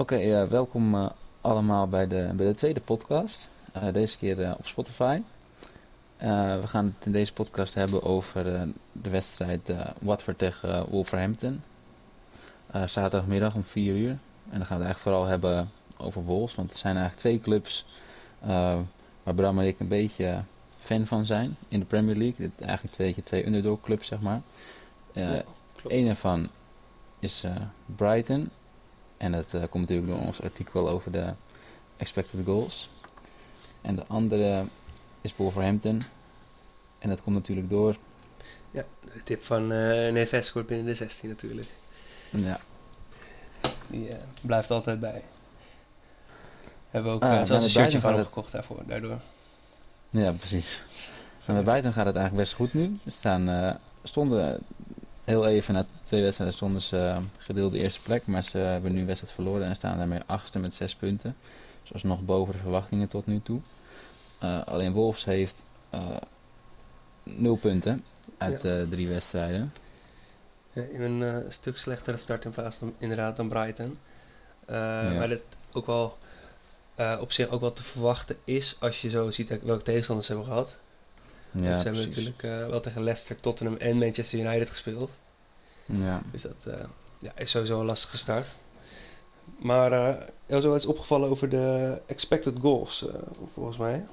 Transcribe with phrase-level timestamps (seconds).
[0.00, 3.48] Oké, eh, welkom eh, allemaal bij de, bij de tweede podcast.
[3.72, 5.22] Eh, deze keer op Spotify.
[6.18, 8.44] We gaan het in deze podcast hebben over
[8.92, 11.62] de wedstrijd Watford tegen Wolverhampton.
[12.72, 14.10] Zaterdagmiddag om 4 uur.
[14.50, 16.54] En dan gaan we het eigenlijk vooral hebben over Wolves.
[16.54, 17.84] Want er zijn eigenlijk twee clubs
[19.22, 20.42] waar Bram en ik een beetje
[20.78, 22.48] fan van zijn in de Premier League.
[22.48, 24.42] Dit eigenlijk twee, twee underdog clubs, zeg maar.
[25.12, 25.42] Ja.
[25.86, 26.48] Een ervan
[27.18, 27.44] is
[27.96, 28.50] Brighton.
[29.20, 31.32] En dat eh, komt natuurlijk door ons artikel over de
[31.96, 32.90] expected goals.
[33.82, 34.64] En de andere
[35.20, 36.02] is Wolverhampton.
[36.98, 37.96] En dat komt natuurlijk door.
[38.70, 41.68] Ja, de tip van eh Neves scoort binnen de 16 natuurlijk.
[42.30, 42.60] Ja,
[43.86, 45.22] Die eh, blijft altijd bij.
[46.90, 49.20] Hebben we ook Ah, zelfs een shirtje van gaat opgekocht daarvoor, daardoor.
[50.10, 50.82] ja precies.
[51.40, 52.92] Van de Brighton gaat het eigenlijk best goed nu.
[53.04, 54.60] We staan, eh, stonden
[55.30, 58.26] heel even na twee wedstrijden stonden ze eh, gedeelde eerste plek.
[58.26, 61.36] Maar ze hebben nu een wedstrijd verloren en staan daarmee achtste met zes punten.
[61.92, 63.60] Dus nog boven de verwachtingen tot nu toe.
[64.40, 66.16] Eh, alleen Wolves heeft eh,
[67.22, 68.02] nul punten
[68.38, 68.80] uit Ja.
[68.80, 69.72] eh, drie wedstrijden.
[70.72, 73.98] Ja, in een stuk slechtere start in plaats van inderdaad dan Brighton.
[74.66, 75.40] Maar dat
[75.72, 76.18] ook wel
[77.20, 80.52] op zich ook wel te verwachten is als je zo ziet welke tegenstanders ze hebben
[80.52, 80.76] gehad.
[81.52, 85.10] Ja, Dus ze hebben natuurlijk eh, wel tegen Leicester, Tottenham en Manchester United gespeeld.
[85.86, 86.22] Ja.
[86.32, 86.84] Dus dat eh,
[87.18, 88.46] ja, is sowieso een lastige start.
[89.58, 93.06] Maar eh er is wel iets opgevallen over de expected goals,
[93.52, 94.04] volgens mij.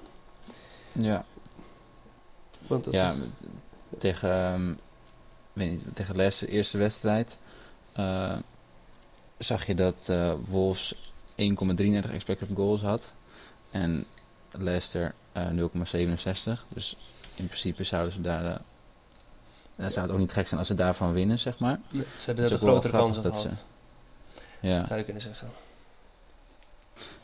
[0.92, 1.26] Ja.
[2.68, 3.16] Want dat ja,
[3.98, 4.74] tegen, ehm,
[5.54, 7.38] weet niet, tegen Leicester, eerste wedstrijd,
[9.38, 10.14] zag je dat
[10.48, 13.14] Wolves 1,33 expected goals had.
[13.72, 14.06] En
[14.52, 16.68] Leicester eh 0,67.
[16.70, 16.96] Dus
[17.40, 18.46] in principe zouden ze daar...
[18.46, 18.58] eh
[19.76, 21.80] dan zou het ook niet gek zijn als ze daarvan winnen, zeg maar.
[21.92, 23.66] Ze hebben er is de grotere kansen dat gehad,
[24.62, 25.48] Ja, zou je kunnen zeggen.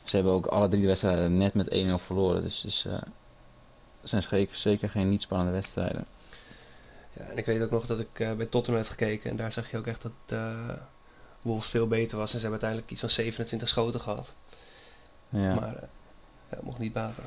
[0.03, 1.67] ze hebben ook alle drie wedstrijden net met
[2.01, 2.41] 1-0 verloren.
[2.41, 6.05] Dus het zijn zeker, zeker geen niet spannende wedstrijden.
[7.13, 9.51] Ja, en ik weet ook nog dat ik eh, bij Tottenham heb gekeken en daar
[9.53, 10.69] zag je ook echt dat eh
[11.41, 12.33] Wolves veel beter was.
[12.33, 14.35] En ze hebben uiteindelijk iets van 27 schoten gehad.
[15.29, 15.53] Ja.
[15.53, 15.89] Maar
[16.51, 17.23] ja, mocht niet baten.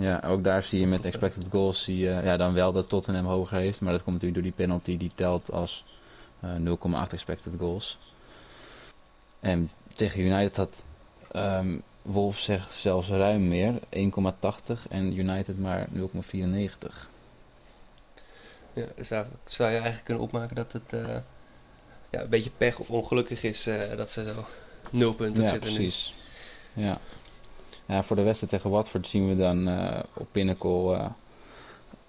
[0.00, 3.24] Ja, ook daar zie je met expected goals zie je ja, dan wel dat Tottenham
[3.24, 3.80] hoger heeft.
[3.80, 5.84] Maar dat komt natuurlijk door die penalty die telt als
[6.40, 6.50] eh
[7.06, 7.98] 0,8 expected goals.
[9.40, 10.84] En tegen United had
[11.30, 15.98] ehm Wolves zegt zelfs ruim meer, 1,80 en United maar 0,94.
[18.72, 21.16] Ja, daar zou je eigenlijk kunnen opmaken dat het eh,
[22.10, 24.44] ja, een beetje pech of ongelukkig is eh, dat ze zo
[24.90, 26.14] nul punten Ja, zitten precies.
[26.72, 26.84] Ja.
[26.84, 26.98] ja,
[27.88, 31.10] voor de wedstrijd tegen Watford zien we dan eh, op Pinnacle eh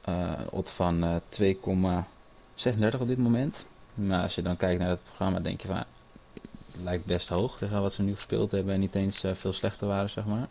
[0.02, 1.16] eh, een odd van eh
[2.96, 3.66] 2,36 op dit moment.
[3.94, 5.86] Maar als je dan kijkt naar het programma, denk je van, het
[6.84, 9.88] lijkt best hoog tegen wat ze nu gespeeld hebben en niet eens eh, veel slechter
[9.88, 10.48] waren, zeg maar.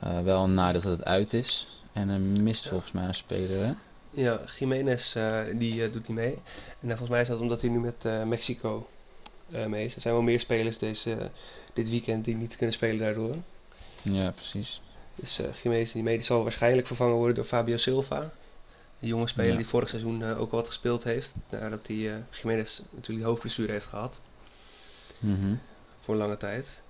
[0.00, 1.82] Eh, wel een nadeel dat het uit is.
[1.92, 2.70] En er mist Ja.
[2.70, 3.72] volgens mij een speler, hè?
[4.10, 6.34] Ja, Jiménez eh, die eh, doet niet mee.
[6.34, 6.40] En
[6.80, 8.88] eh, volgens mij is dat omdat hij nu met eh, Mexico
[9.50, 9.94] eh, mee is.
[9.94, 11.30] Er zijn wel meer spelers deze,
[11.74, 13.36] dit weekend die niet kunnen spelen daardoor.
[14.02, 14.80] Ja, precies.
[15.14, 18.30] Dus eh Jiménez die mee, die zal waarschijnlijk vervangen worden door Fabio Silva.
[18.98, 19.56] De jonge speler Ja.
[19.56, 21.32] die vorig seizoen eh, ook wat gespeeld heeft.
[21.50, 24.20] Nadat hij Jiménez natuurlijk hoofdblessure heeft gehad.
[25.18, 25.54] Mhm.
[26.00, 26.82] Voor een lange tijd.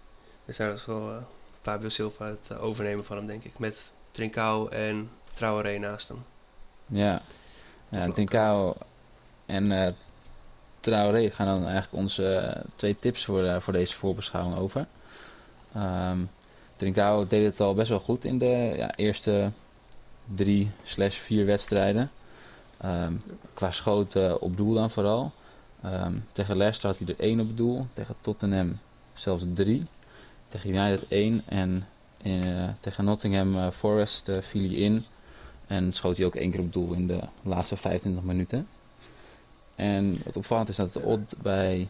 [0.45, 1.27] Dus daar is wel
[1.63, 3.59] Fabio Silva het overnemen van hem denk ik.
[3.59, 6.25] Met Trincao en Traoré naast hem.
[6.87, 7.23] Ja,
[7.89, 8.75] ja Trincao
[9.47, 9.97] en
[10.81, 14.87] Traoré gaan dan eigenlijk onze twee tips voor, voor deze voorbeschouwing over.
[15.75, 16.25] Ehm
[16.79, 19.51] Trincao deed het al best wel goed in de ja, eerste
[20.35, 22.11] drie slash vier wedstrijden.
[22.81, 23.15] Ehm,
[23.55, 25.33] qua schoten op doel dan vooral.
[25.83, 27.87] Ehm, tegen Leicester had hij er één op doel.
[27.93, 28.79] Tegen Tottenham
[29.13, 29.87] zelfs drie.
[30.49, 31.43] Tegen United één.
[31.47, 31.87] En
[32.23, 35.05] eh, tegen Nottingham eh, Forest eh, viel hij in.
[35.67, 38.69] En schoot hij ook één keer op doel in de laatste 25 minuten.
[39.75, 41.89] En wat opvallend is dat de odd bij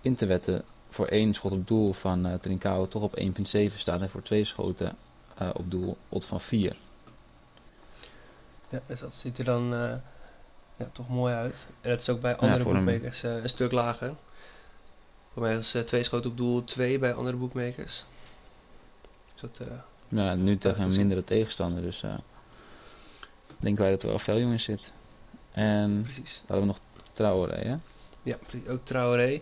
[0.00, 4.02] Interwetten voor één schot op doel van eh Trincao toch op 1.7 staat.
[4.02, 4.96] En voor twee schoten
[5.34, 6.76] eh, op doel odd van 4.
[8.70, 9.94] Ja, dus dat ziet er dan eh,
[10.76, 11.66] ja, toch mooi uit.
[11.80, 14.14] En dat is ook bij andere boekmakers eh, een stuk lager.
[15.32, 18.04] Voor mij is twee schoten op doel 2 bij andere boekmakers.
[19.34, 19.60] Dus dat,
[20.08, 21.82] Ja, nu tegen een mindere tegenstander.
[21.82, 22.04] Dus
[23.58, 24.92] denken wij dat er wel value in zit.
[25.52, 26.42] En precies.
[26.46, 26.80] hadden we nog
[27.12, 27.76] Traoré, hè?
[28.22, 28.36] Ja,
[28.68, 29.40] ook Traoré.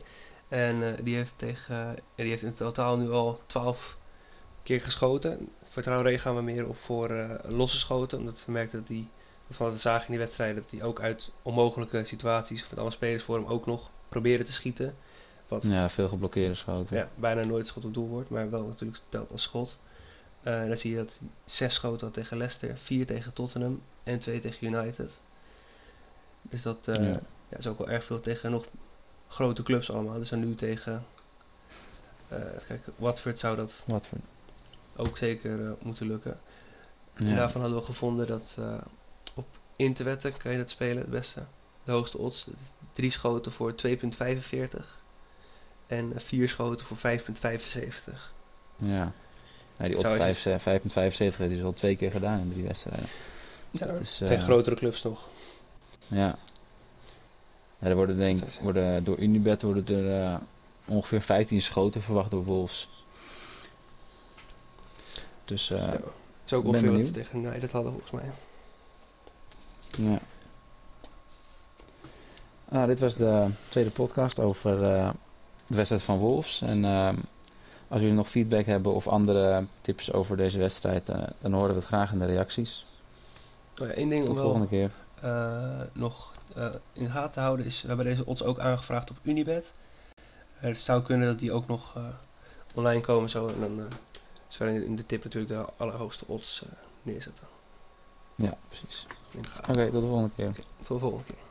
[0.49, 3.97] En eh, die, heeft tegen, die heeft in totaal nu al 12
[4.63, 5.49] keer geschoten.
[5.65, 8.19] Voor Traoré gaan we meer op voor eh, losse schoten.
[8.19, 9.09] Omdat we merkten dat hij,
[9.51, 13.23] van we zagen in die wedstrijden, dat hij ook uit onmogelijke situaties, met alle spelers
[13.23, 14.97] voor hem ook nog probeerde te schieten.
[15.49, 16.97] Wat Ja, veel geblokkeerde schoten.
[16.97, 19.79] ja, bijna nooit schot op doel wordt, maar wel natuurlijk telt als schot.
[20.43, 24.19] En dan zie je dat hij zes schoten had tegen Leicester, vier tegen Tottenham en
[24.19, 25.11] twee tegen United.
[26.43, 27.03] Dus dat Ja.
[27.49, 28.65] ja, is ook wel erg veel tegen nog
[29.37, 30.19] grote clubs allemaal.
[30.19, 31.05] Dus dan nu tegen,
[32.29, 34.19] eh kijk, Watford zou dat Wat voor...
[34.97, 36.39] ook zeker eh, moeten lukken.
[37.15, 37.35] En Ja.
[37.37, 38.75] daarvan hadden we gevonden dat eh,
[39.35, 39.47] op
[39.77, 41.43] interwetten kan je dat spelen het beste.
[41.85, 42.47] De hoogste odds.
[42.47, 42.53] Is
[42.93, 43.89] Drie schoten voor 2,45
[45.87, 48.33] en vier schoten voor 5,75.
[48.77, 49.13] Ja.
[49.77, 52.39] Nee, die Zou odd je- 5 eh, 5,75 heeft hij dus al twee keer gedaan
[52.41, 53.09] in drie wedstrijden.
[53.71, 55.29] Ja, Dus, tegen grotere clubs nog.
[56.07, 56.39] Ja.
[57.79, 60.39] Ja er worden denk worden, door Unibet worden er eh,
[60.87, 63.05] ongeveer 15 schoten verwacht door Wolves.
[65.45, 66.01] Dus Ja.
[66.47, 68.31] is ook ongeveer wat tegen United hadden volgens mij.
[69.99, 70.19] ja.
[72.69, 75.11] Ah, dit was de tweede podcast over eh,
[75.67, 76.61] de wedstrijd van Wolves.
[76.63, 77.17] En ehm,
[77.89, 81.07] als jullie nog feedback hebben of andere tips over deze wedstrijd,
[81.41, 82.85] dan horen we het graag in de reacties.
[83.81, 84.93] Oh ja, één ding Tot de wel volgende keer.
[85.21, 89.11] Eh, nog eh, in de gaten te houden is, we hebben deze odds ook aangevraagd
[89.11, 89.73] op Unibet.
[90.53, 92.05] Het zou kunnen dat die ook nog eh,
[92.75, 93.49] online komen zo.
[93.49, 93.89] En dan
[94.49, 96.65] zullen we in de tip natuurlijk de allerhoogste odds
[97.03, 97.47] neerzetten.
[98.35, 99.07] Ja, precies.
[99.69, 100.55] Oké, tot de volgende keer.
[100.55, 101.46] Tot de volgende keer.